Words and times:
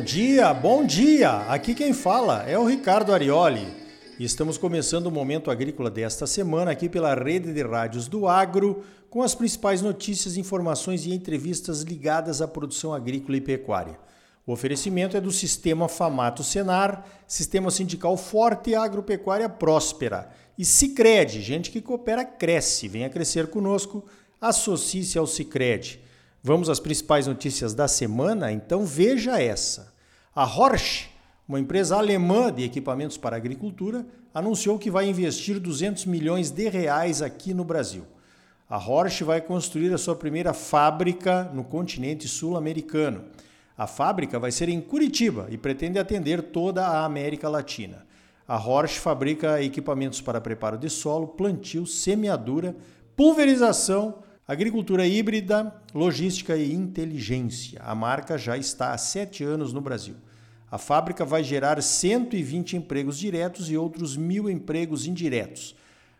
Bom 0.00 0.06
dia, 0.06 0.54
bom 0.54 0.86
dia! 0.86 1.30
Aqui 1.46 1.74
quem 1.74 1.92
fala 1.92 2.44
é 2.48 2.58
o 2.58 2.64
Ricardo 2.64 3.12
Arioli. 3.12 3.66
Estamos 4.18 4.56
começando 4.56 5.08
o 5.08 5.10
Momento 5.10 5.50
Agrícola 5.50 5.90
desta 5.90 6.26
semana 6.26 6.70
aqui 6.70 6.88
pela 6.88 7.14
rede 7.14 7.52
de 7.52 7.62
rádios 7.62 8.08
do 8.08 8.26
Agro, 8.26 8.82
com 9.10 9.22
as 9.22 9.34
principais 9.34 9.82
notícias, 9.82 10.38
informações 10.38 11.04
e 11.04 11.12
entrevistas 11.12 11.82
ligadas 11.82 12.40
à 12.40 12.48
produção 12.48 12.94
agrícola 12.94 13.36
e 13.36 13.42
pecuária. 13.42 13.98
O 14.46 14.52
oferecimento 14.52 15.18
é 15.18 15.20
do 15.20 15.30
Sistema 15.30 15.86
Famato 15.86 16.42
Senar, 16.42 17.04
Sistema 17.26 17.70
Sindical 17.70 18.16
Forte 18.16 18.70
e 18.70 18.74
Agropecuária 18.74 19.50
Próspera. 19.50 20.30
E 20.56 20.64
Cicred, 20.64 21.42
gente 21.42 21.70
que 21.70 21.82
coopera 21.82 22.24
cresce. 22.24 22.88
Venha 22.88 23.10
crescer 23.10 23.48
conosco, 23.48 24.02
associe-se 24.40 25.18
ao 25.18 25.26
Cicred. 25.26 26.00
Vamos 26.42 26.70
às 26.70 26.80
principais 26.80 27.26
notícias 27.26 27.74
da 27.74 27.86
semana? 27.86 28.50
Então 28.50 28.86
veja 28.86 29.38
essa. 29.38 29.89
A 30.32 30.44
Horsch, 30.44 31.08
uma 31.48 31.58
empresa 31.58 31.96
alemã 31.96 32.52
de 32.52 32.62
equipamentos 32.62 33.18
para 33.18 33.36
agricultura, 33.36 34.06
anunciou 34.32 34.78
que 34.78 34.88
vai 34.88 35.08
investir 35.08 35.58
200 35.58 36.06
milhões 36.06 36.52
de 36.52 36.68
reais 36.68 37.20
aqui 37.20 37.52
no 37.52 37.64
Brasil. 37.64 38.06
A 38.68 38.78
Horsch 38.78 39.22
vai 39.22 39.40
construir 39.40 39.92
a 39.92 39.98
sua 39.98 40.14
primeira 40.14 40.54
fábrica 40.54 41.50
no 41.52 41.64
continente 41.64 42.28
sul-americano. 42.28 43.24
A 43.76 43.88
fábrica 43.88 44.38
vai 44.38 44.52
ser 44.52 44.68
em 44.68 44.80
Curitiba 44.80 45.48
e 45.50 45.58
pretende 45.58 45.98
atender 45.98 46.40
toda 46.42 46.86
a 46.86 47.04
América 47.04 47.48
Latina. 47.48 48.06
A 48.46 48.56
Horsch 48.56 48.98
fabrica 48.98 49.60
equipamentos 49.60 50.20
para 50.20 50.40
preparo 50.40 50.78
de 50.78 50.88
solo, 50.88 51.26
plantio, 51.26 51.84
semeadura, 51.86 52.76
pulverização, 53.16 54.22
Agricultura 54.50 55.06
híbrida, 55.06 55.72
logística 55.94 56.56
e 56.56 56.74
inteligência. 56.74 57.80
A 57.84 57.94
marca 57.94 58.36
já 58.36 58.58
está 58.58 58.92
há 58.92 58.98
sete 58.98 59.44
anos 59.44 59.72
no 59.72 59.80
Brasil. 59.80 60.16
A 60.68 60.76
fábrica 60.76 61.24
vai 61.24 61.44
gerar 61.44 61.80
120 61.80 62.76
empregos 62.76 63.16
diretos 63.16 63.70
e 63.70 63.76
outros 63.76 64.16
mil 64.16 64.50
empregos 64.50 65.06
indiretos. 65.06 65.76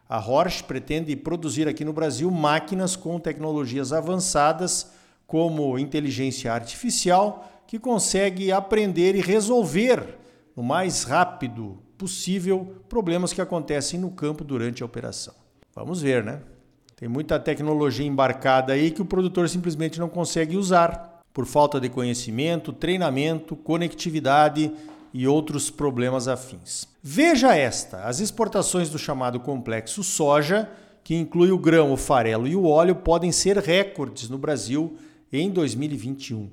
A 0.09 0.25
Horsch 0.25 0.63
pretende 0.63 1.17
produzir 1.17 1.67
aqui 1.67 1.85
no 1.85 1.93
Brasil 1.93 2.31
máquinas 2.31 2.95
com 2.95 3.19
tecnologias 3.19 3.93
avançadas, 3.93 4.93
como 5.27 5.77
inteligência 5.77 6.53
artificial, 6.53 7.65
que 7.67 7.81
consegue 7.81 8.53
aprender 8.53 9.17
e 9.17 9.21
resolver 9.21 10.21
no 10.55 10.63
mais 10.63 11.03
rápido 11.03 11.83
possível 11.99 12.77
problemas 12.89 13.33
que 13.33 13.41
acontecem 13.41 13.99
no 13.99 14.13
campo 14.13 14.45
durante 14.45 14.85
a 14.85 14.87
operação. 14.87 15.35
Vamos 15.75 16.01
ver, 16.01 16.23
né? 16.23 16.43
Tem 17.01 17.09
muita 17.09 17.41
tecnologia 17.41 18.07
embarcada 18.07 18.75
aí 18.75 18.91
que 18.91 19.01
o 19.01 19.07
produtor 19.07 19.49
simplesmente 19.49 19.99
não 19.99 20.07
consegue 20.07 20.55
usar 20.55 21.23
por 21.33 21.47
falta 21.47 21.81
de 21.81 21.89
conhecimento, 21.89 22.75
treinamento, 22.75 23.57
conectividade 23.57 24.71
e 25.11 25.27
outros 25.27 25.71
problemas 25.71 26.29
afins. 26.29 26.87
Veja 27.03 27.57
esta: 27.57 28.05
as 28.05 28.21
exportações 28.21 28.91
do 28.91 28.99
chamado 28.99 29.41
complexo 29.41 30.05
soja, 30.05 30.69
que 31.03 31.17
inclui 31.17 31.51
o 31.51 31.59
grão, 31.59 31.91
o 31.91 31.97
farelo 31.97 32.47
e 32.47 32.55
o 32.55 32.67
óleo, 32.67 32.97
podem 32.97 33.33
ser 33.33 33.57
recordes 33.57 34.29
no 34.29 34.37
Brasil 34.37 34.99
em 35.33 35.51
2021. 35.51 36.51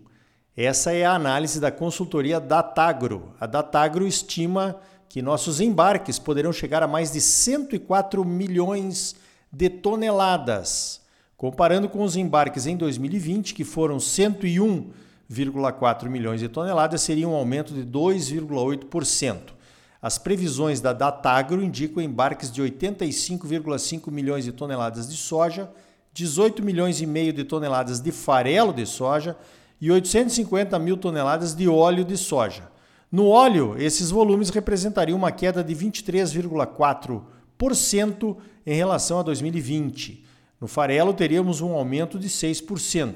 Essa 0.56 0.94
é 0.94 1.04
a 1.04 1.12
análise 1.12 1.60
da 1.60 1.72
consultoria 1.72 2.40
Datagro. 2.40 3.34
A 3.38 3.46
Datagro 3.46 4.08
estima 4.08 4.78
que 5.10 5.22
nossos 5.22 5.60
embarques 5.60 6.18
poderão 6.18 6.54
chegar 6.54 6.82
a 6.82 6.88
mais 6.88 7.12
de 7.12 7.20
104 7.20 8.24
milhões 8.24 9.12
de 9.12 9.27
de 9.52 9.70
toneladas, 9.70 11.02
comparando 11.36 11.90
com 11.90 12.04
os 12.04 12.16
embarques 12.16 12.66
em 12.66 12.78
2020, 12.78 13.54
que 13.54 13.64
foram 13.64 13.98
101,4 13.98 16.10
milhões 16.10 16.40
de 16.40 16.50
toneladas, 16.50 17.02
seria 17.02 17.28
um 17.28 17.36
aumento 17.36 17.74
de 17.74 17.84
2,8%. 17.84 19.58
As 20.02 20.18
previsões 20.18 20.80
da 20.80 20.94
Datagro 20.94 21.64
indicam 21.64 22.02
embarques 22.02 22.52
de 22.52 22.62
85,5 22.62 24.12
milhões 24.12 24.46
de 24.46 24.52
toneladas 24.52 25.10
de 25.10 25.18
soja, 25.18 25.70
18 26.14 26.64
milhões 26.64 27.02
e 27.02 27.06
meio 27.06 27.34
de 27.34 27.44
toneladas 27.44 28.00
de 28.00 28.12
farelo 28.12 28.74
de 28.74 28.86
soja 28.86 29.36
e 29.80 29.92
850 29.92 30.80
mil 30.80 30.98
toneladas 30.98 31.56
de 31.56 31.68
óleo 31.68 32.04
de 32.04 32.18
soja. 32.18 32.64
No 33.12 33.28
óleo, 33.28 33.76
esses 33.78 34.10
volumes 34.12 34.50
representariam 34.50 35.18
uma 35.18 35.32
queda 35.32 35.64
de 35.64 35.76
23,4% 35.76 38.38
em 38.68 38.76
relação 38.76 39.20
a 39.20 39.24
2020. 39.24 40.24
No 40.60 40.68
farelo, 40.68 41.14
teríamos 41.14 41.62
um 41.62 41.72
aumento 41.72 42.20
de 42.20 42.28
6%. 42.28 43.14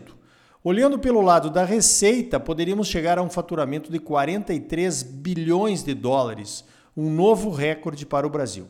Olhando 0.63 0.97
pelo 0.97 1.21
lado 1.21 1.49
da 1.49 1.65
receita, 1.65 2.39
poderíamos 2.39 2.87
chegar 2.87 3.17
a 3.17 3.21
um 3.21 3.29
faturamento 3.29 3.91
de 3.91 3.99
43 3.99 5.03
bilhões 5.03 5.83
de 5.83 5.93
dólares, 5.93 6.63
um 6.95 7.11
novo 7.11 7.49
recorde 7.49 8.05
para 8.05 8.25
o 8.25 8.29
Brasil. 8.29 8.65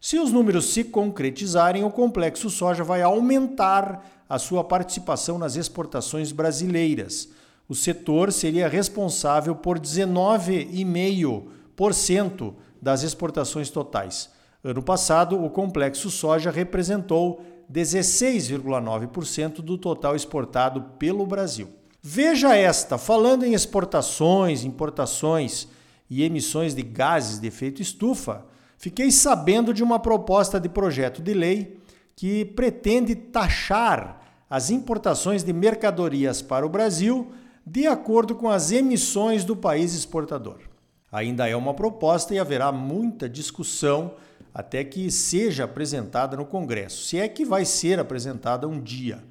Se 0.00 0.18
os 0.18 0.32
números 0.32 0.72
se 0.72 0.84
concretizarem, 0.84 1.84
o 1.84 1.90
complexo 1.90 2.48
soja 2.48 2.82
vai 2.82 3.02
aumentar 3.02 4.24
a 4.26 4.38
sua 4.38 4.64
participação 4.64 5.36
nas 5.36 5.56
exportações 5.56 6.32
brasileiras. 6.32 7.28
O 7.68 7.74
setor 7.74 8.32
seria 8.32 8.68
responsável 8.68 9.54
por 9.54 9.78
19,5% 9.78 12.54
das 12.80 13.02
exportações 13.02 13.68
totais. 13.68 14.30
Ano 14.64 14.80
passado, 14.80 15.42
o 15.42 15.50
complexo 15.50 16.08
soja 16.08 16.48
representou 16.50 17.42
16,9% 17.70 19.56
do 19.56 19.76
total 19.76 20.14
exportado 20.14 20.82
pelo 20.98 21.26
Brasil. 21.26 21.68
Veja 22.00 22.54
esta, 22.54 22.96
falando 22.96 23.44
em 23.44 23.54
exportações, 23.54 24.64
importações 24.64 25.66
e 26.08 26.22
emissões 26.22 26.74
de 26.74 26.82
gases 26.82 27.40
de 27.40 27.48
efeito 27.48 27.82
estufa, 27.82 28.44
fiquei 28.78 29.10
sabendo 29.10 29.74
de 29.74 29.82
uma 29.82 29.98
proposta 29.98 30.60
de 30.60 30.68
projeto 30.68 31.20
de 31.20 31.34
lei 31.34 31.80
que 32.14 32.44
pretende 32.44 33.16
taxar 33.16 34.20
as 34.48 34.70
importações 34.70 35.42
de 35.42 35.52
mercadorias 35.52 36.40
para 36.40 36.64
o 36.64 36.68
Brasil 36.68 37.32
de 37.66 37.86
acordo 37.86 38.34
com 38.34 38.48
as 38.48 38.70
emissões 38.70 39.44
do 39.44 39.56
país 39.56 39.94
exportador. 39.94 40.58
Ainda 41.10 41.48
é 41.48 41.56
uma 41.56 41.74
proposta 41.74 42.34
e 42.34 42.38
haverá 42.38 42.70
muita 42.70 43.28
discussão 43.28 44.14
até 44.54 44.84
que 44.84 45.10
seja 45.10 45.64
apresentada 45.64 46.36
no 46.36 46.44
Congresso, 46.44 47.04
se 47.04 47.18
é 47.18 47.26
que 47.28 47.44
vai 47.44 47.64
ser 47.64 47.98
apresentada 47.98 48.68
um 48.68 48.80
dia. 48.80 49.24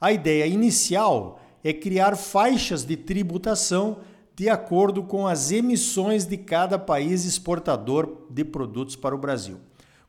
A 0.00 0.12
ideia 0.12 0.46
inicial 0.46 1.40
é 1.64 1.72
criar 1.72 2.16
faixas 2.16 2.84
de 2.84 2.96
tributação 2.96 3.98
de 4.36 4.50
acordo 4.50 5.02
com 5.02 5.26
as 5.26 5.50
emissões 5.50 6.26
de 6.26 6.36
cada 6.36 6.78
país 6.78 7.24
exportador 7.24 8.26
de 8.28 8.44
produtos 8.44 8.94
para 8.94 9.14
o 9.14 9.18
Brasil. 9.18 9.58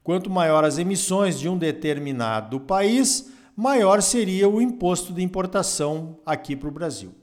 Quanto 0.04 0.30
maior 0.30 0.66
as 0.66 0.78
emissões 0.78 1.40
de 1.40 1.48
um 1.48 1.58
determinado 1.58 2.60
país, 2.60 3.32
maior 3.56 4.02
seria 4.02 4.48
o 4.48 4.62
imposto 4.62 5.14
de 5.14 5.24
importação 5.24 6.20
aqui 6.26 6.56
para 6.56 6.68
o 6.68 6.72
Brasil. 6.72 7.14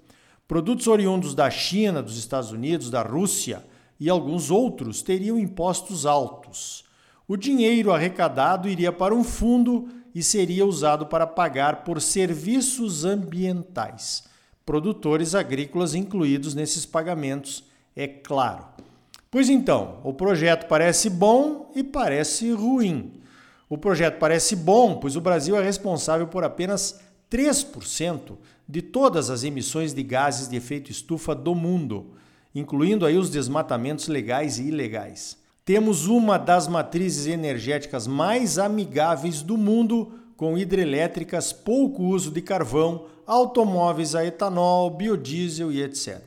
Produtos 0.48 0.86
oriundos 0.86 1.34
da 1.34 1.50
China, 1.50 2.02
dos 2.02 2.16
Estados 2.18 2.52
Unidos, 2.52 2.90
da 2.90 3.02
Rússia 3.02 3.64
e 4.00 4.08
alguns 4.10 4.50
outros 4.50 5.02
teriam 5.02 5.38
impostos 5.38 6.06
altos. 6.06 6.84
O 7.26 7.36
dinheiro 7.36 7.92
arrecadado 7.92 8.68
iria 8.68 8.92
para 8.92 9.14
um 9.14 9.24
fundo 9.24 9.88
e 10.14 10.22
seria 10.22 10.66
usado 10.66 11.06
para 11.06 11.26
pagar 11.26 11.84
por 11.84 12.00
serviços 12.00 13.04
ambientais. 13.04 14.24
Produtores 14.64 15.34
agrícolas 15.34 15.94
incluídos 15.94 16.54
nesses 16.54 16.84
pagamentos, 16.84 17.64
é 17.96 18.06
claro. 18.06 18.64
Pois 19.30 19.48
então, 19.48 20.00
o 20.04 20.12
projeto 20.12 20.68
parece 20.68 21.10
bom 21.10 21.72
e 21.74 21.82
parece 21.82 22.52
ruim. 22.52 23.20
O 23.68 23.78
projeto 23.78 24.18
parece 24.18 24.54
bom, 24.54 24.96
pois 24.96 25.16
o 25.16 25.20
Brasil 25.20 25.56
é 25.56 25.62
responsável 25.62 26.26
por 26.28 26.44
apenas 26.44 27.00
3% 27.30 28.36
de 28.68 28.82
todas 28.82 29.30
as 29.30 29.42
emissões 29.42 29.92
de 29.92 30.02
gases 30.02 30.46
de 30.46 30.56
efeito 30.56 30.90
estufa 30.90 31.34
do 31.34 31.54
mundo, 31.54 32.12
incluindo 32.54 33.04
aí 33.04 33.16
os 33.16 33.30
desmatamentos 33.30 34.08
legais 34.08 34.58
e 34.58 34.68
ilegais. 34.68 35.42
Temos 35.64 36.06
uma 36.06 36.38
das 36.38 36.68
matrizes 36.68 37.26
energéticas 37.26 38.06
mais 38.06 38.58
amigáveis 38.58 39.40
do 39.40 39.56
mundo, 39.56 40.12
com 40.36 40.58
hidrelétricas, 40.58 41.54
pouco 41.54 42.02
uso 42.02 42.30
de 42.30 42.42
carvão, 42.42 43.06
automóveis 43.26 44.14
a 44.14 44.22
etanol, 44.22 44.90
biodiesel 44.90 45.72
e 45.72 45.82
etc. 45.82 46.20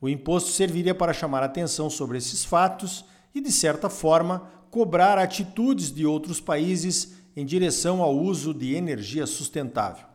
O 0.00 0.08
imposto 0.08 0.48
serviria 0.48 0.94
para 0.94 1.12
chamar 1.12 1.42
atenção 1.42 1.90
sobre 1.90 2.16
esses 2.16 2.46
fatos 2.46 3.04
e, 3.34 3.42
de 3.42 3.52
certa 3.52 3.90
forma, 3.90 4.50
cobrar 4.70 5.18
atitudes 5.18 5.92
de 5.92 6.06
outros 6.06 6.40
países 6.40 7.12
em 7.36 7.44
direção 7.44 8.00
ao 8.00 8.16
uso 8.16 8.54
de 8.54 8.74
energia 8.74 9.26
sustentável. 9.26 10.06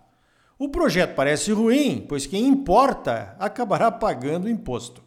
O 0.57 0.69
projeto 0.69 1.13
parece 1.13 1.51
ruim, 1.51 2.03
pois 2.09 2.25
quem 2.25 2.47
importa 2.47 3.35
acabará 3.37 3.91
pagando 3.91 4.45
o 4.45 4.49
imposto. 4.49 5.03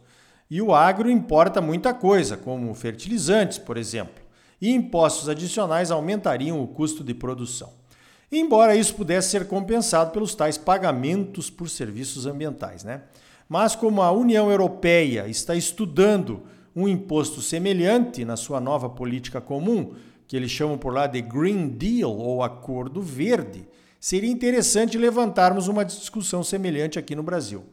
E 0.51 0.61
o 0.61 0.75
agro 0.75 1.09
importa 1.09 1.61
muita 1.61 1.93
coisa, 1.93 2.35
como 2.35 2.73
fertilizantes, 2.73 3.57
por 3.57 3.77
exemplo, 3.77 4.21
e 4.61 4.69
impostos 4.69 5.29
adicionais 5.29 5.91
aumentariam 5.91 6.61
o 6.61 6.67
custo 6.67 7.05
de 7.05 7.13
produção. 7.13 7.69
Embora 8.29 8.75
isso 8.75 8.93
pudesse 8.95 9.29
ser 9.29 9.47
compensado 9.47 10.11
pelos 10.11 10.35
tais 10.35 10.57
pagamentos 10.57 11.49
por 11.49 11.69
serviços 11.69 12.25
ambientais, 12.25 12.83
né? 12.83 13.03
Mas 13.47 13.77
como 13.77 14.01
a 14.01 14.11
União 14.11 14.51
Europeia 14.51 15.25
está 15.25 15.55
estudando 15.55 16.43
um 16.75 16.85
imposto 16.85 17.41
semelhante 17.41 18.25
na 18.25 18.35
sua 18.35 18.59
nova 18.59 18.89
política 18.89 19.39
comum, 19.39 19.93
que 20.27 20.35
eles 20.35 20.51
chamam 20.51 20.77
por 20.77 20.93
lá 20.93 21.07
de 21.07 21.21
Green 21.21 21.69
Deal 21.69 22.11
ou 22.13 22.43
Acordo 22.43 23.01
Verde, 23.01 23.65
seria 24.01 24.29
interessante 24.29 24.97
levantarmos 24.97 25.69
uma 25.69 25.85
discussão 25.85 26.43
semelhante 26.43 26.99
aqui 26.99 27.15
no 27.15 27.23
Brasil. 27.23 27.63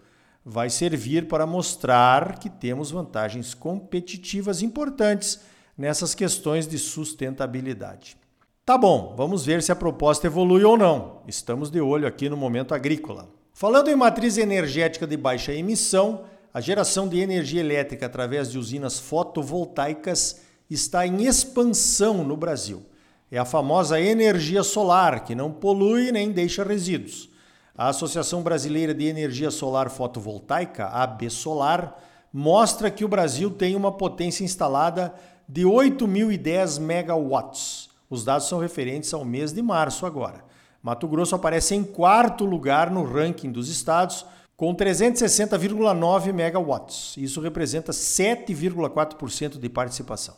Vai 0.51 0.71
servir 0.71 1.29
para 1.29 1.47
mostrar 1.47 2.39
que 2.39 2.49
temos 2.49 2.91
vantagens 2.91 3.53
competitivas 3.53 4.63
importantes 4.63 5.41
nessas 5.77 6.15
questões 6.15 6.67
de 6.67 6.79
sustentabilidade. 6.79 8.17
Tá 8.65 8.79
bom, 8.79 9.13
vamos 9.15 9.45
ver 9.45 9.63
se 9.63 9.71
a 9.71 9.77
proposta 9.77 10.27
evolui 10.27 10.65
ou 10.65 10.75
não. 10.75 11.21
Estamos 11.29 11.71
de 11.71 11.83
olho 11.83 12.09
aqui 12.09 12.31
no 12.31 12.37
momento 12.39 12.75
agrícola. 12.75 13.29
Falando 13.53 13.91
em 13.91 13.95
matriz 13.95 14.39
energética 14.39 15.07
de 15.07 15.19
baixa 15.19 15.53
emissão, 15.53 16.25
a 16.55 16.63
geração 16.63 17.07
de 17.07 17.21
energia 17.21 17.61
elétrica 17.61 18.07
através 18.07 18.51
de 18.51 18.57
usinas 18.57 18.99
fotovoltaicas 18.99 20.41
está 20.71 21.07
em 21.07 21.27
expansão 21.27 22.25
no 22.25 22.39
Brasil. 22.39 22.87
É 23.31 23.37
a 23.37 23.45
famosa 23.45 24.01
energia 24.01 24.63
solar, 24.63 25.25
que 25.25 25.35
não 25.35 25.53
polui 25.53 26.11
nem 26.11 26.33
deixa 26.33 26.65
resíduos. 26.65 27.29
A 27.79 27.91
Associação 27.91 28.43
Brasileira 28.43 28.93
de 28.93 29.07
Energia 29.07 29.53
Solar 29.53 29.89
Fotovoltaica, 29.89 30.87
AB 30.87 31.31
Solar, 31.31 31.97
mostra 32.33 32.91
que 32.91 33.05
o 33.05 33.09
Brasil 33.09 33.53
tem 33.53 33.77
uma 33.77 33.93
potência 33.93 34.43
instalada 34.43 35.15
de 35.49 35.63
8.010 35.63 36.81
megawatts. 36.81 37.89
Os 38.11 38.25
dados 38.25 38.49
são 38.49 38.59
referentes 38.59 39.15
ao 39.15 39.25
mês 39.25 39.53
de 39.53 39.63
março 39.63 40.07
agora. 40.07 40.45
Mato 40.83 41.07
Grosso 41.07 41.37
aparece 41.37 41.77
em 41.77 41.85
quarto 41.85 42.45
lugar 42.45 42.91
no 42.91 43.05
ranking 43.05 43.53
dos 43.53 43.69
estados, 43.69 44.27
com 44.57 44.75
360,9 44.75 46.33
megawatts. 46.33 47.17
Isso 47.17 47.41
representa 47.41 47.93
7,4% 47.93 49.57
de 49.57 49.69
participação. 49.69 50.35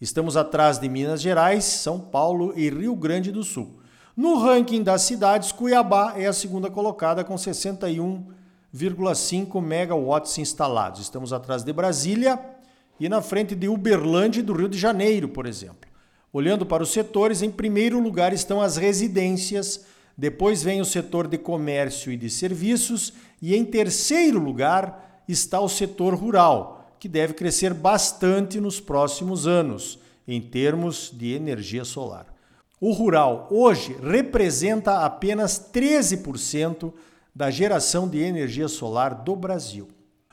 Estamos 0.00 0.38
atrás 0.38 0.78
de 0.78 0.88
Minas 0.88 1.20
Gerais, 1.20 1.64
São 1.64 2.00
Paulo 2.00 2.54
e 2.56 2.70
Rio 2.70 2.96
Grande 2.96 3.30
do 3.30 3.44
Sul. 3.44 3.77
No 4.18 4.36
ranking 4.36 4.82
das 4.82 5.02
cidades, 5.02 5.52
Cuiabá 5.52 6.14
é 6.16 6.26
a 6.26 6.32
segunda 6.32 6.68
colocada 6.68 7.22
com 7.22 7.36
61,5 7.36 9.62
megawatts 9.62 10.36
instalados. 10.38 11.02
Estamos 11.02 11.32
atrás 11.32 11.62
de 11.62 11.72
Brasília, 11.72 12.36
e 12.98 13.08
na 13.08 13.22
frente 13.22 13.54
de 13.54 13.68
Uberlândia 13.68 14.40
e 14.40 14.42
do 14.42 14.54
Rio 14.54 14.68
de 14.68 14.76
Janeiro, 14.76 15.28
por 15.28 15.46
exemplo. 15.46 15.88
Olhando 16.32 16.66
para 16.66 16.82
os 16.82 16.90
setores, 16.90 17.42
em 17.42 17.50
primeiro 17.52 18.00
lugar 18.00 18.32
estão 18.32 18.60
as 18.60 18.76
residências, 18.76 19.86
depois 20.16 20.64
vem 20.64 20.80
o 20.80 20.84
setor 20.84 21.28
de 21.28 21.38
comércio 21.38 22.10
e 22.10 22.16
de 22.16 22.28
serviços, 22.28 23.12
e 23.40 23.54
em 23.54 23.64
terceiro 23.64 24.40
lugar 24.40 25.22
está 25.28 25.60
o 25.60 25.68
setor 25.68 26.16
rural, 26.16 26.92
que 26.98 27.08
deve 27.08 27.34
crescer 27.34 27.72
bastante 27.72 28.60
nos 28.60 28.80
próximos 28.80 29.46
anos, 29.46 29.96
em 30.26 30.40
termos 30.40 31.08
de 31.14 31.34
energia 31.34 31.84
solar. 31.84 32.36
O 32.80 32.92
rural 32.92 33.48
hoje 33.50 33.96
representa 34.00 35.04
apenas 35.04 35.58
13% 35.72 36.92
da 37.34 37.50
geração 37.50 38.06
de 38.06 38.18
energia 38.18 38.68
solar 38.68 39.14
do 39.14 39.34
Brasil. 39.34 39.88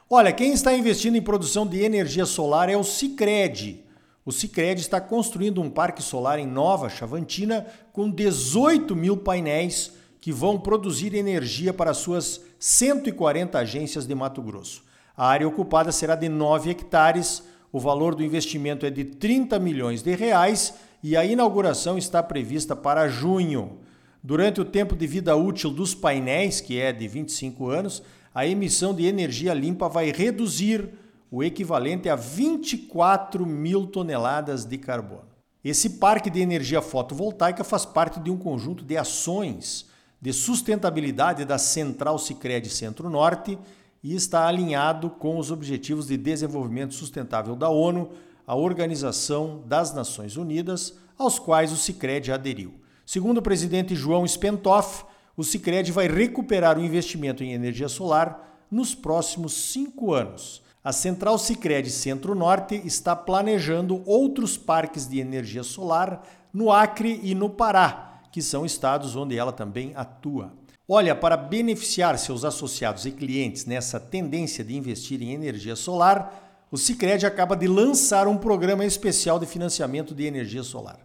Olha, 0.08 0.32
quem 0.32 0.54
está 0.54 0.72
investindo 0.72 1.16
em 1.16 1.22
produção 1.22 1.66
de 1.66 1.82
energia 1.82 2.26
solar 2.26 2.70
é 2.70 2.78
o 2.78 2.84
Sicredi. 2.84 3.84
O 4.24 4.32
Sicredi 4.32 4.82
está 4.82 5.02
construindo 5.02 5.60
um 5.60 5.72
parque 5.72 6.04
solar 6.04 6.38
em 6.38 6.46
Nova 6.46 6.88
Chavantina 6.88 7.66
com 7.92 8.10
18 8.12 8.96
mil 8.96 9.18
painéis 9.18 9.94
que 10.22 10.32
vão 10.32 10.60
produzir 10.60 11.16
energia 11.16 11.74
para 11.74 11.96
suas 11.96 12.42
140 12.60 13.58
agências 13.58 14.06
de 14.06 14.14
Mato 14.14 14.42
Grosso. 14.44 14.84
A 15.18 15.28
área 15.28 15.48
ocupada 15.48 15.92
será 15.92 16.16
de 16.16 16.30
9 16.30 16.70
hectares, 16.70 17.44
o 17.72 17.80
valor 17.80 18.14
do 18.14 18.24
investimento 18.24 18.86
é 18.86 18.92
de 18.92 19.04
30 19.04 19.58
milhões 19.60 20.04
de 20.04 20.16
reais 20.16 20.76
e 21.08 21.16
a 21.16 21.24
inauguração 21.24 22.00
está 22.00 22.24
prevista 22.24 22.76
para 22.76 23.08
junho. 23.08 23.78
Durante 24.24 24.60
o 24.60 24.66
tempo 24.66 24.96
de 24.96 25.06
vida 25.06 25.36
útil 25.36 25.70
dos 25.70 25.94
painéis, 25.94 26.60
que 26.60 26.82
é 26.82 26.92
de 26.92 27.08
25 27.08 27.70
anos, 27.70 28.02
a 28.34 28.48
emissão 28.48 28.92
de 28.92 29.06
energia 29.06 29.54
limpa 29.54 29.88
vai 29.88 30.12
reduzir 30.12 30.90
o 31.30 31.44
equivalente 31.44 32.10
a 32.10 32.16
24 32.16 33.46
mil 33.46 33.86
toneladas 33.86 34.66
de 34.66 34.80
carbono. 34.80 35.28
Esse 35.64 35.92
parque 35.92 36.28
de 36.28 36.40
energia 36.40 36.82
fotovoltaica 36.82 37.64
faz 37.64 37.86
parte 37.86 38.20
de 38.20 38.32
um 38.32 38.38
conjunto 38.38 38.84
de 38.84 38.98
ações 38.98 39.86
de 40.20 40.34
sustentabilidade 40.34 41.46
da 41.46 41.60
Central 41.60 42.18
Sicredi 42.18 42.72
Centro-Norte 42.72 43.60
e 44.04 44.16
está 44.16 44.48
alinhado 44.48 45.12
com 45.12 45.38
os 45.38 45.52
Objetivos 45.52 46.08
de 46.08 46.18
Desenvolvimento 46.18 46.96
Sustentável 46.96 47.56
da 47.56 47.70
ONU, 47.70 48.10
a 48.46 48.56
Organização 48.56 49.64
das 49.66 49.94
Nações 49.94 50.38
Unidas, 50.38 50.96
aos 51.18 51.40
quais 51.40 51.72
o 51.72 51.78
Sicredi 51.78 52.32
aderiu. 52.32 52.74
Segundo 53.06 53.38
o 53.40 53.42
presidente 53.42 53.96
João 53.96 54.28
Spentoff, 54.28 55.06
o 55.38 55.44
Sicredi 55.44 55.92
vai 55.92 56.08
recuperar 56.08 56.78
o 56.78 56.84
investimento 56.84 57.44
em 57.44 57.54
energia 57.54 57.88
solar 57.88 58.66
nos 58.70 58.96
próximos 58.96 59.54
cinco 59.54 60.14
anos. 60.14 60.62
A 60.84 60.92
Central 60.92 61.38
Sicredi 61.38 61.90
Centro-Norte 61.90 62.82
está 62.86 63.16
planejando 63.16 64.04
outros 64.06 64.58
parques 64.58 65.08
de 65.08 65.20
energia 65.20 65.64
solar 65.64 66.22
no 66.54 66.72
Acre 66.72 67.20
e 67.24 67.34
no 67.34 67.50
Pará, 67.50 68.22
que 68.32 68.42
são 68.42 68.66
estados 68.66 69.16
onde 69.16 69.38
ela 69.38 69.52
também 69.52 69.94
atua. 69.96 70.54
Olha, 70.88 71.16
para 71.16 71.36
beneficiar 71.36 72.20
seus 72.20 72.46
associados 72.46 73.08
e 73.08 73.12
clientes 73.12 73.66
nessa 73.66 74.00
tendência 74.00 74.64
de 74.64 74.78
investir 74.78 75.20
em 75.24 75.34
energia 75.34 75.76
solar, 75.76 76.45
o 76.72 76.78
Sicredi 76.78 77.26
acaba 77.26 77.56
de 77.56 77.68
lançar 77.68 78.28
um 78.28 78.38
programa 78.38 78.86
especial 78.86 79.40
de 79.40 79.46
financiamento 79.46 80.14
de 80.14 80.26
energia 80.26 80.64
solar. 80.64 81.00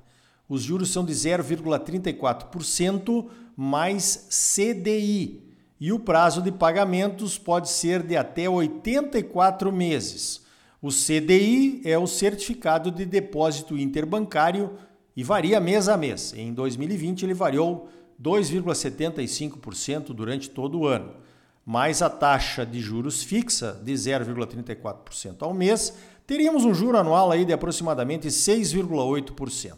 Os 0.49 0.63
juros 0.63 0.91
são 0.91 1.05
de 1.05 1.13
0,34% 1.13 3.27
mais 3.57 4.29
CDI 4.31 5.43
e 5.81 5.93
o 5.93 5.99
prazo 5.99 6.43
de 6.43 6.51
pagamentos 6.51 7.39
pode 7.39 7.71
ser 7.71 8.03
de 8.03 8.17
até 8.17 8.49
84 8.49 9.73
meses. 9.73 10.41
O 10.83 10.89
CDI 10.89 11.83
é 11.85 11.99
o 11.99 12.07
Certificado 12.07 12.91
de 12.91 13.05
Depósito 13.05 13.79
Interbancário 13.79 14.73
e 15.17 15.23
varia 15.23 15.61
mês 15.61 15.89
a 15.89 15.97
mês. 15.97 16.35
Em 16.35 16.53
2020 16.53 17.25
ele 17.25 17.35
variou 17.35 17.89
2,75% 18.23 20.15
durante 20.15 20.51
todo 20.51 20.81
o 20.81 20.87
ano, 20.87 21.15
mais 21.71 22.03
a 22.03 22.11
taxa 22.11 22.67
de 22.67 22.81
juros 22.81 23.23
fixa 23.23 23.81
de 23.85 23.93
0,34% 23.93 25.37
ao 25.43 25.55
mês, 25.55 25.97
teríamos 26.27 26.65
um 26.65 26.75
juro 26.75 26.99
anual 26.99 27.31
aí 27.31 27.45
de 27.45 27.53
aproximadamente 27.53 28.27
6,8%. 28.27 29.77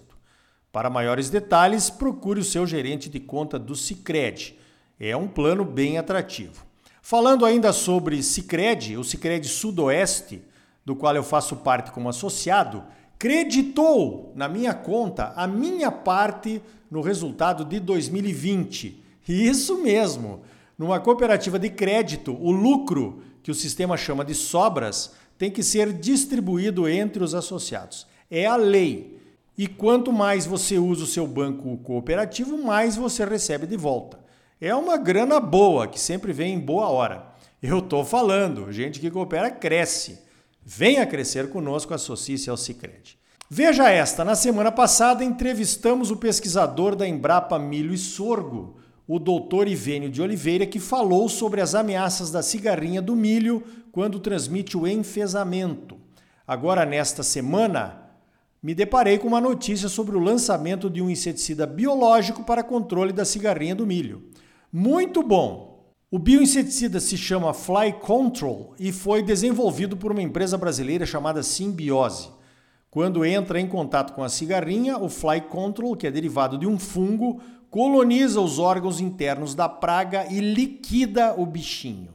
Para 0.72 0.88
maiores 0.88 1.28
detalhes, 1.28 1.90
procure 1.90 2.40
o 2.40 2.44
seu 2.44 2.66
gerente 2.66 3.10
de 3.10 3.20
conta 3.20 3.58
do 3.58 3.76
Sicredi. 3.76 4.58
É 4.98 5.14
um 5.14 5.28
plano 5.28 5.66
bem 5.66 5.98
atrativo. 5.98 6.64
Falando 7.02 7.44
ainda 7.44 7.74
sobre 7.74 8.22
Sicredi, 8.22 8.96
o 8.96 9.04
Sicredi 9.04 9.48
Sudoeste, 9.48 10.40
do 10.86 10.96
qual 10.96 11.14
eu 11.14 11.22
faço 11.22 11.56
parte 11.56 11.90
como 11.90 12.08
associado, 12.08 12.84
creditou 13.18 14.32
na 14.34 14.48
minha 14.48 14.72
conta 14.72 15.34
a 15.36 15.46
minha 15.46 15.92
parte 15.92 16.62
no 16.90 17.02
resultado 17.02 17.66
de 17.66 17.78
2020. 17.78 19.04
Isso 19.28 19.82
mesmo. 19.82 20.40
Numa 20.82 20.98
cooperativa 20.98 21.60
de 21.60 21.70
crédito, 21.70 22.36
o 22.40 22.50
lucro, 22.50 23.22
que 23.40 23.52
o 23.52 23.54
sistema 23.54 23.96
chama 23.96 24.24
de 24.24 24.34
sobras, 24.34 25.12
tem 25.38 25.48
que 25.48 25.62
ser 25.62 25.92
distribuído 25.92 26.88
entre 26.88 27.22
os 27.22 27.36
associados. 27.36 28.04
É 28.28 28.46
a 28.46 28.56
lei. 28.56 29.16
E 29.56 29.68
quanto 29.68 30.12
mais 30.12 30.44
você 30.44 30.78
usa 30.78 31.04
o 31.04 31.06
seu 31.06 31.24
banco 31.24 31.76
cooperativo, 31.84 32.58
mais 32.58 32.96
você 32.96 33.24
recebe 33.24 33.64
de 33.64 33.76
volta. 33.76 34.18
É 34.60 34.74
uma 34.74 34.96
grana 34.96 35.38
boa 35.38 35.86
que 35.86 36.00
sempre 36.00 36.32
vem 36.32 36.54
em 36.54 36.58
boa 36.58 36.88
hora. 36.88 37.28
Eu 37.62 37.78
estou 37.78 38.04
falando, 38.04 38.72
gente 38.72 38.98
que 38.98 39.08
coopera 39.08 39.52
cresce. 39.52 40.18
Venha 40.66 41.06
crescer 41.06 41.48
conosco, 41.48 41.94
associe-se 41.94 42.50
ao 42.50 42.56
Cicred. 42.56 43.16
Veja 43.48 43.88
esta, 43.88 44.24
na 44.24 44.34
semana 44.34 44.72
passada 44.72 45.22
entrevistamos 45.22 46.10
o 46.10 46.16
pesquisador 46.16 46.96
da 46.96 47.06
Embrapa 47.06 47.56
Milho 47.56 47.94
e 47.94 47.98
Sorgo, 47.98 48.81
o 49.06 49.18
doutor 49.18 49.68
Ivênio 49.68 50.10
de 50.10 50.22
Oliveira, 50.22 50.66
que 50.66 50.78
falou 50.78 51.28
sobre 51.28 51.60
as 51.60 51.74
ameaças 51.74 52.30
da 52.30 52.42
cigarrinha 52.42 53.02
do 53.02 53.16
milho 53.16 53.62
quando 53.90 54.20
transmite 54.20 54.76
o 54.76 54.86
enfesamento. 54.86 55.96
Agora, 56.46 56.84
nesta 56.84 57.22
semana, 57.22 58.02
me 58.62 58.74
deparei 58.74 59.18
com 59.18 59.28
uma 59.28 59.40
notícia 59.40 59.88
sobre 59.88 60.16
o 60.16 60.20
lançamento 60.20 60.88
de 60.88 61.02
um 61.02 61.10
inseticida 61.10 61.66
biológico 61.66 62.44
para 62.44 62.62
controle 62.62 63.12
da 63.12 63.24
cigarrinha 63.24 63.74
do 63.74 63.86
milho. 63.86 64.22
Muito 64.72 65.22
bom! 65.22 65.72
O 66.10 66.18
bioinseticida 66.18 67.00
se 67.00 67.16
chama 67.16 67.54
Fly 67.54 67.94
Control 67.94 68.74
e 68.78 68.92
foi 68.92 69.22
desenvolvido 69.22 69.96
por 69.96 70.12
uma 70.12 70.20
empresa 70.20 70.58
brasileira 70.58 71.06
chamada 71.06 71.42
Simbiose. 71.42 72.28
Quando 72.92 73.24
entra 73.24 73.58
em 73.58 73.66
contato 73.66 74.12
com 74.12 74.22
a 74.22 74.28
cigarrinha, 74.28 74.98
o 74.98 75.08
Fly 75.08 75.40
Control, 75.40 75.96
que 75.96 76.06
é 76.06 76.10
derivado 76.10 76.58
de 76.58 76.66
um 76.66 76.78
fungo, 76.78 77.40
coloniza 77.70 78.38
os 78.38 78.58
órgãos 78.58 79.00
internos 79.00 79.54
da 79.54 79.66
praga 79.66 80.26
e 80.30 80.40
liquida 80.40 81.32
o 81.34 81.46
bichinho. 81.46 82.10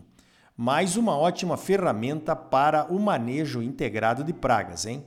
Mais 0.56 0.96
uma 0.96 1.18
ótima 1.18 1.58
ferramenta 1.58 2.36
para 2.36 2.86
o 2.94 3.00
manejo 3.00 3.64
integrado 3.64 4.24
de 4.24 4.32
pragas, 4.32 4.86
hein? 4.86 5.04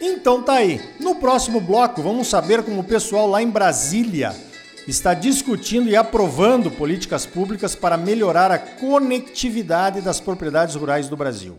Então 0.00 0.42
tá 0.42 0.54
aí. 0.54 0.80
No 0.98 1.14
próximo 1.14 1.60
bloco 1.60 2.02
vamos 2.02 2.26
saber 2.26 2.64
como 2.64 2.80
o 2.80 2.84
pessoal 2.84 3.28
lá 3.28 3.40
em 3.40 3.48
Brasília 3.48 4.34
está 4.88 5.14
discutindo 5.14 5.88
e 5.88 5.94
aprovando 5.94 6.68
políticas 6.68 7.24
públicas 7.24 7.76
para 7.76 7.96
melhorar 7.96 8.50
a 8.50 8.58
conectividade 8.58 10.00
das 10.00 10.18
propriedades 10.18 10.74
rurais 10.74 11.08
do 11.08 11.16
Brasil. 11.16 11.56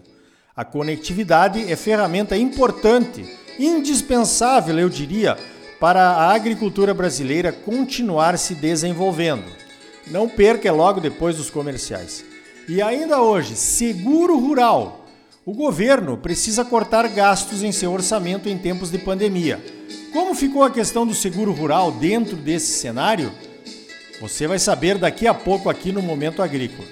A 0.59 0.65
conectividade 0.65 1.71
é 1.71 1.75
ferramenta 1.77 2.35
importante, 2.35 3.25
indispensável, 3.57 4.77
eu 4.77 4.89
diria, 4.89 5.37
para 5.79 6.01
a 6.01 6.33
agricultura 6.33 6.93
brasileira 6.93 7.53
continuar 7.53 8.37
se 8.37 8.55
desenvolvendo. 8.55 9.45
Não 10.07 10.27
perca 10.27 10.69
logo 10.69 10.99
depois 10.99 11.37
dos 11.37 11.49
comerciais. 11.49 12.25
E 12.67 12.81
ainda 12.81 13.21
hoje, 13.21 13.55
seguro 13.55 14.37
rural. 14.37 15.05
O 15.45 15.53
governo 15.53 16.17
precisa 16.17 16.65
cortar 16.65 17.07
gastos 17.07 17.63
em 17.63 17.71
seu 17.71 17.93
orçamento 17.93 18.49
em 18.49 18.57
tempos 18.57 18.91
de 18.91 18.97
pandemia. 18.97 19.63
Como 20.11 20.35
ficou 20.35 20.63
a 20.63 20.69
questão 20.69 21.07
do 21.07 21.15
seguro 21.15 21.53
rural 21.53 21.89
dentro 21.89 22.35
desse 22.35 22.73
cenário? 22.81 23.31
Você 24.19 24.45
vai 24.45 24.59
saber 24.59 24.97
daqui 24.97 25.25
a 25.25 25.33
pouco 25.33 25.69
aqui 25.69 25.93
no 25.93 26.01
Momento 26.01 26.41
Agrícola. 26.41 26.85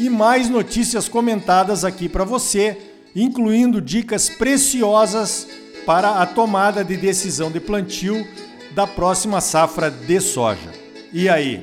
E 0.00 0.08
mais 0.08 0.48
notícias 0.48 1.10
comentadas 1.10 1.84
aqui 1.84 2.08
para 2.08 2.24
você, 2.24 2.88
incluindo 3.14 3.80
dicas 3.80 4.28
preciosas 4.28 5.46
para 5.84 6.22
a 6.22 6.26
tomada 6.26 6.84
de 6.84 6.96
decisão 6.96 7.50
de 7.50 7.60
plantio 7.60 8.26
da 8.74 8.86
próxima 8.86 9.40
safra 9.40 9.90
de 9.90 10.20
soja. 10.20 10.70
E 11.12 11.28
aí, 11.28 11.62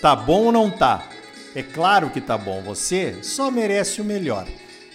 tá 0.00 0.16
bom 0.16 0.46
ou 0.46 0.52
não 0.52 0.70
tá? 0.70 1.08
É 1.54 1.62
claro 1.62 2.10
que 2.10 2.20
tá 2.20 2.36
bom, 2.36 2.62
você 2.62 3.16
só 3.22 3.50
merece 3.50 4.00
o 4.00 4.04
melhor. 4.04 4.46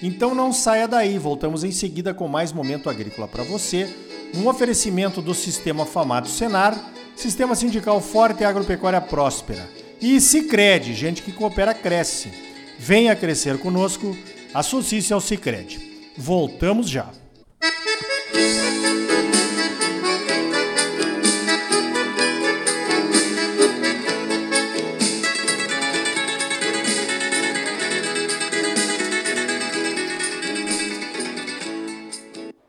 Então 0.01 0.33
não 0.33 0.51
saia 0.51 0.87
daí, 0.87 1.17
voltamos 1.17 1.63
em 1.63 1.71
seguida 1.71 2.13
com 2.13 2.27
mais 2.27 2.51
momento 2.51 2.89
agrícola 2.89 3.27
para 3.27 3.43
você, 3.43 3.87
um 4.35 4.47
oferecimento 4.47 5.21
do 5.21 5.33
Sistema 5.33 5.85
Famato 5.85 6.29
Senar, 6.29 6.75
Sistema 7.15 7.53
Sindical 7.53 8.01
Forte 8.01 8.41
e 8.41 8.45
Agropecuária 8.45 9.01
Próspera. 9.01 9.69
E 10.01 10.19
Sicredi, 10.19 10.93
gente 10.95 11.21
que 11.21 11.31
coopera 11.31 11.73
cresce. 11.73 12.31
Venha 12.79 13.15
crescer 13.15 13.59
conosco, 13.59 14.17
associe-se 14.53 15.13
ao 15.13 15.21
Sicredi. 15.21 15.90
Voltamos 16.21 16.87
já. 16.87 17.09